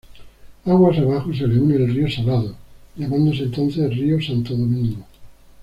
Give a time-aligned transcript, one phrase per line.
[0.65, 2.55] Aguas abajo se le une el río Salado,
[2.95, 5.05] llamándose entonces río Santo Domingo.